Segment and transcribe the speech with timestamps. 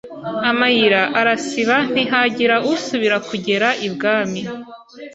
[0.49, 4.41] Amayira arasiba ntihagira usubira kugera ibwami